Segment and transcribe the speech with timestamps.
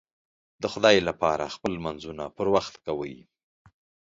[0.61, 3.15] د خدای لپاره خپل لمونځونه پر وخت کوئ